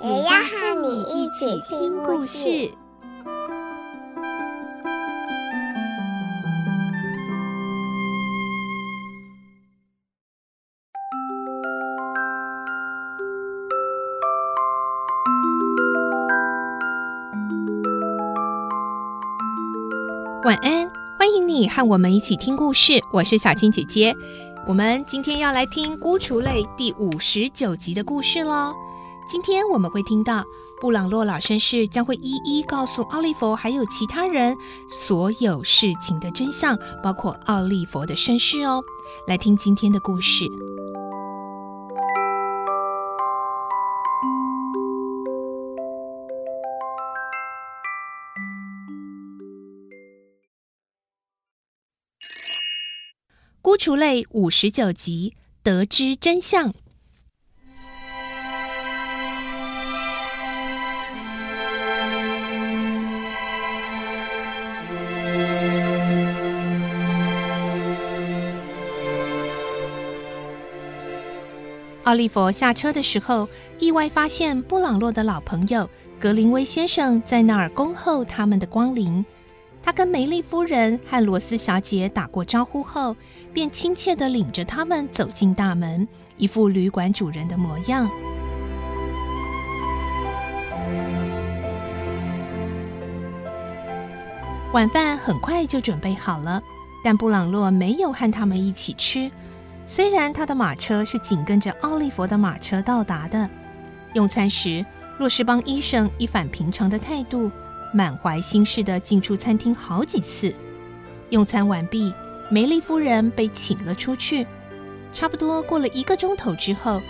[0.00, 2.70] 也要和你一起听故事。
[20.44, 22.92] 晚安，欢迎你和我们一起听故事。
[23.12, 24.14] 我是小青姐姐，
[24.64, 28.72] 我们今天要来听《孤雏泪》第五十九集的故事喽。
[29.28, 30.42] 今天我们会听到
[30.80, 34.56] 布朗洛老绅士将会一一告诉奥利弗还有其他人
[34.88, 38.82] 所有事情的真相，包括奥利弗的身世哦。
[39.26, 40.44] 来听今天的故事。
[53.60, 56.72] 《孤雏泪》五十九集，得知真相。
[72.08, 73.46] 奥利弗下车的时候，
[73.78, 75.86] 意外发现布朗洛的老朋友
[76.18, 79.22] 格林威先生在那儿恭候他们的光临。
[79.82, 83.14] 他跟梅丽夫人和罗斯小姐打过招呼后，
[83.52, 88.08] 便亲切地领着他们走进大门，一副旅馆主人的模样。
[94.72, 96.62] 晚饭很快就准备好了，
[97.04, 99.30] 但布朗洛没有和他们一起吃。
[99.90, 103.48] 虽然他的马车是紧跟着奥利弗的马车到达的。
[104.12, 104.84] 用餐时，
[105.18, 107.50] 洛士邦医生一反平常的态度。
[107.90, 110.54] 满怀心事地进出餐厅好几次。
[111.30, 112.12] 用餐完毕，
[112.50, 114.46] 梅丽夫人被请了出去。
[115.10, 117.00] 差不多过了一个钟头之后，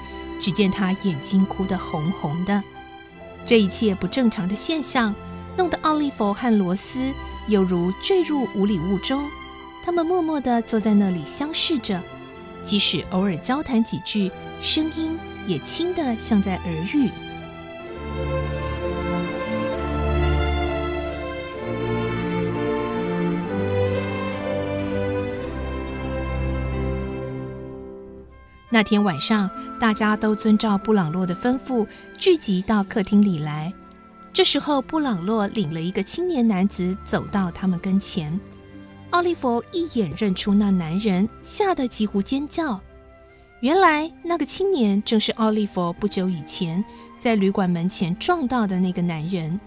[0.41, 2.63] 只见她眼睛哭得红红的。
[3.45, 5.13] 这一切不正常的现象，
[5.57, 7.13] 弄得奥利弗和罗斯
[7.49, 9.21] 犹如坠入无里雾中。
[9.85, 12.01] 他们默默地坐在那里相视着，
[12.63, 14.31] 即使偶尔交谈几句，
[14.61, 17.11] 声音也轻得像在耳语。
[28.71, 31.87] 那天晚上，大家都遵照布朗洛的吩咐，
[32.19, 33.73] 聚集到客厅里来。
[34.31, 38.39] 这时候，布朗洛领了一个青年男子走到他们跟前。
[39.11, 42.79] 奥利弗一眼认出那男人，吓得几乎尖叫。
[43.61, 46.85] 原来，那个青年正是奥利弗不久以前
[47.19, 49.59] 在旅馆门前撞到的那个男人，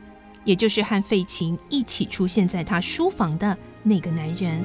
[0.46, 4.64] 也就是和费琴一起出现在他书房的那个男人。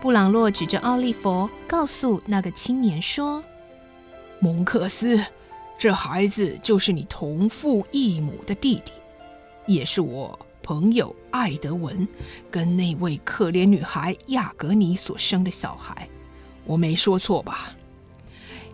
[0.00, 3.44] 布朗洛指着奥利弗，告诉那个青年说
[4.40, 5.20] ：“蒙克斯，
[5.76, 8.92] 这孩子就是你同父异母的弟弟，
[9.68, 12.08] 也是我朋友艾德文
[12.50, 16.08] 跟那位可怜女孩亚格尼所生的小孩。
[16.64, 17.74] 我没说错吧？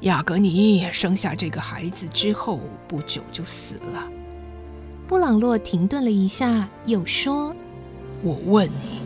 [0.02, 4.08] 亚格尼生下这个孩子之后不久就死了。”
[5.08, 7.54] 布朗洛停顿了一下，又说
[8.22, 9.02] ：“我问你。”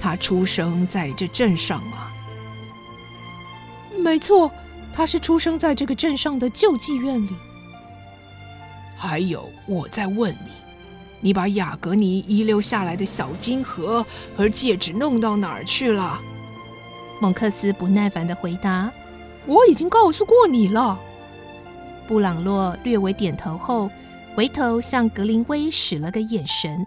[0.00, 2.10] 他出生在这镇上吗？
[3.98, 4.50] 没错，
[4.94, 7.30] 他是出生在这个镇上的救济院里。
[8.96, 10.50] 还有，我在问你，
[11.20, 14.04] 你把雅格尼遗留下来的小金盒
[14.36, 16.20] 和戒指弄到哪儿去了？
[17.20, 18.90] 蒙克斯不耐烦的回答
[19.46, 20.98] ：“我已经告诉过你了。”
[22.08, 23.90] 布朗洛略微点头后，
[24.34, 26.86] 回头向格林威使了个眼神。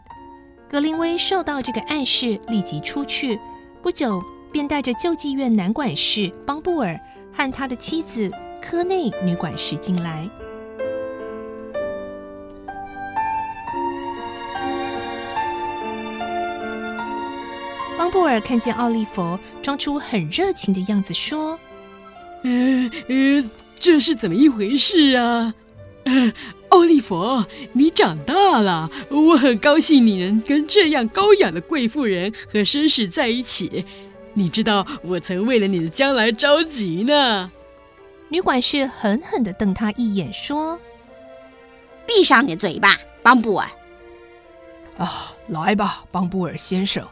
[0.68, 3.40] 格林威受到这个暗示，立即出去。
[3.84, 7.00] 不久，便带着救济院男管事邦布尔
[7.32, 10.28] 和他的妻子科内女管事进来。
[18.14, 21.60] 邦布尔看见奥利弗，装出很热情的样子，说
[22.46, 25.52] ：“呃呃，这是怎么一回事啊？”
[26.06, 26.32] 呃
[26.70, 33.84] 奥利弗，你长大了，我很高兴你能跟这样高雅的贵妇人和绅士在一起。
[34.36, 37.52] 你知道，我曾为了你的将来着急呢。
[38.30, 40.80] 女管事狠狠的瞪他一眼，说
[42.06, 43.68] ：“闭上你的嘴巴，邦布尔！”
[45.00, 47.04] 啊，来吧，邦布尔先生。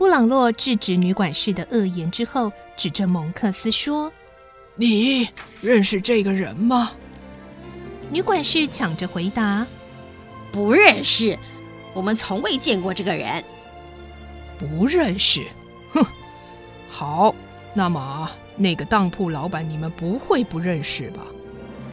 [0.00, 4.10] 布朗洛制止女管事的恶言之后，指着蒙克斯说
[4.74, 5.28] ：“你
[5.60, 6.92] 认识这个人吗？”
[8.10, 9.66] 女管事抢着回答
[10.50, 11.38] ：“不认识，
[11.92, 13.44] 我们从未见过这个人。”
[14.58, 15.42] 不认识？
[15.92, 16.02] 哼！
[16.88, 17.34] 好，
[17.74, 21.26] 那么那个当铺老板，你们不会不认识吧？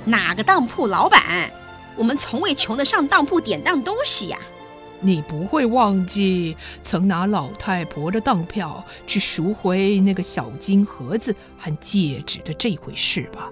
[0.06, 1.52] 哪个当铺老板？
[1.98, 4.56] 我们从未穷得上当铺典当东西呀、啊。
[5.00, 13.50] 你不会忘记曾拿老太婆的当票去赎回那个小金盒子和戒指的这回事吧？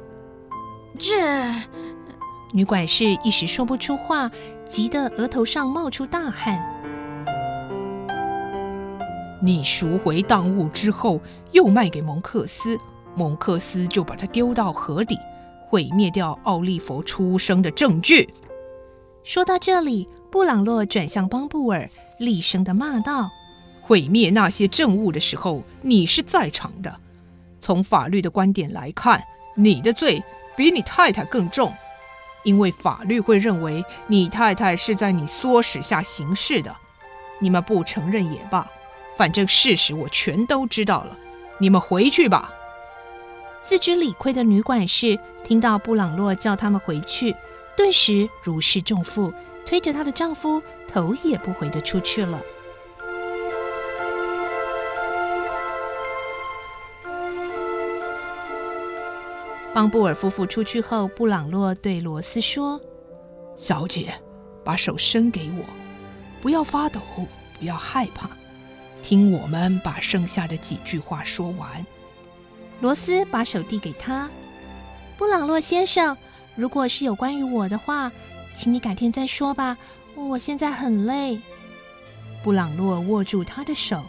[0.97, 1.13] 这
[2.51, 4.31] 女管事一时说不出话，
[4.68, 6.57] 急得额头上冒出大汗。
[9.42, 11.21] 你赎回当物之后，
[11.51, 12.80] 又卖给蒙克斯，
[13.13, 15.18] 蒙克斯就把它丢到河里，
[15.68, 18.33] 毁灭掉奥利弗出生的证据。
[19.24, 23.31] 说到这里，布朗洛转向邦布尔，厉声地骂道
[23.81, 26.93] ：“毁灭那些证物的时候，你是在场的。
[27.61, 29.23] 从法律的观点来看，
[29.55, 30.21] 你的罪
[30.57, 31.71] 比你太太更重，
[32.43, 36.75] 因为法律会认为你太太是在你唆使下行事的。
[37.39, 38.69] 你们不承认也罢，
[39.15, 41.17] 反正事实我全都知道了。
[41.59, 42.53] 你们回去吧。”
[43.63, 47.33] 自知理亏的女管事听到布朗洛叫他们回去。
[47.77, 49.33] 顿时如释重负，
[49.65, 52.41] 推着她的丈夫头也不回地出去了。
[59.73, 62.79] 邦布尔夫妇出去后，布朗洛对罗斯说
[63.57, 64.13] ：“小姐，
[64.63, 65.65] 把手伸给我，
[66.41, 67.01] 不要发抖，
[67.59, 68.29] 不要害怕，
[69.03, 71.85] 听我们把剩下的几句话说完。”
[72.79, 74.29] 罗斯把手递给他，
[75.18, 76.15] 布朗洛先生。
[76.56, 78.09] 如果是有关于我的话，
[78.56, 79.78] 请你改天再说吧。
[80.16, 81.40] 我现在很累。
[82.44, 84.02] 布朗洛握住他的手。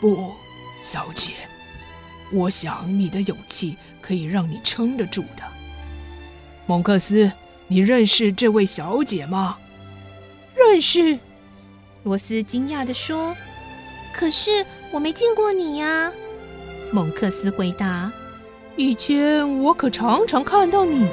[0.00, 0.32] 不，
[0.82, 1.32] 小姐，
[2.32, 5.42] 我想你的勇气可以让你撑得住的。
[6.66, 7.30] 蒙克斯，
[7.66, 9.58] 你认识这位小姐吗？
[10.54, 11.18] 认识。
[12.04, 13.36] 罗斯惊讶地说
[14.12, 16.12] ：“可是我没见过你呀。”
[16.92, 18.12] 蒙克斯回答
[18.76, 21.06] ：“以前我可常常看到你。”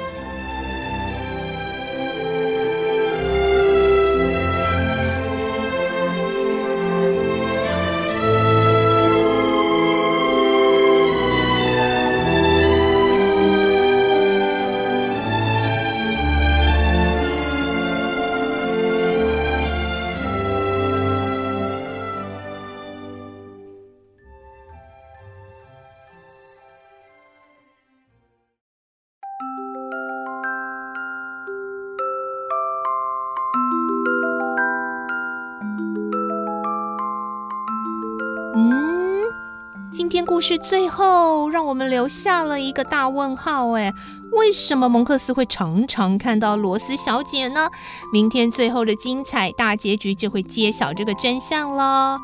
[40.10, 43.94] 天故事最后让我们留下了一个大问号，哎，
[44.32, 47.68] 为什么蒙克斯会常常看到罗斯小姐呢？
[48.12, 52.18] 明天最后的精彩大结局就会揭晓这个真相喽。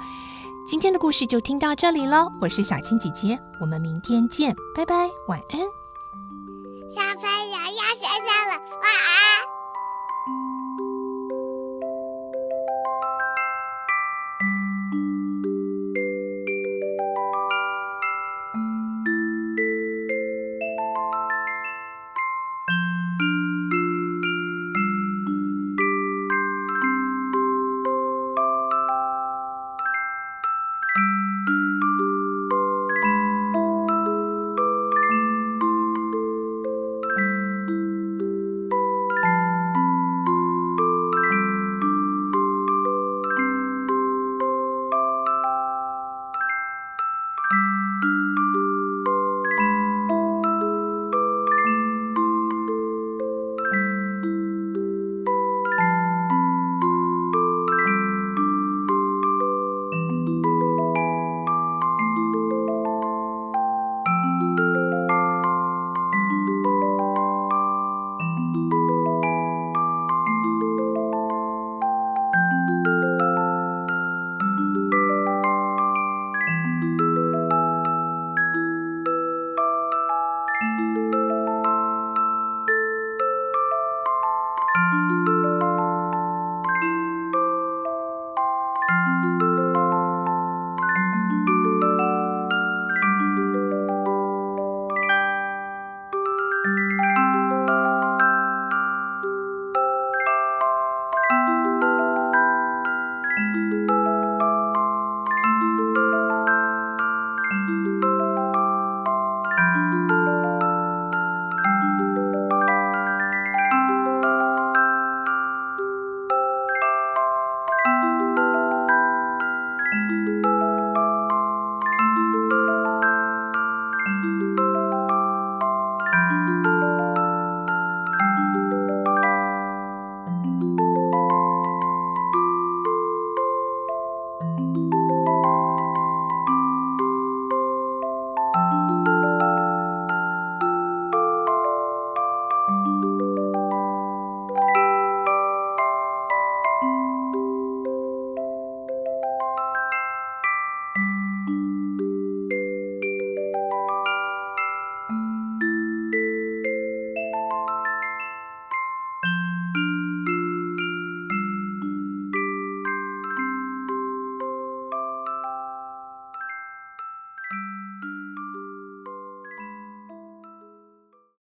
[0.66, 5.60] 今天的故事就听到这里喽，我是小青姐姐，我们明天见，拜拜，晚安。
[6.92, 9.55] 小朋友要睡觉了，晚安。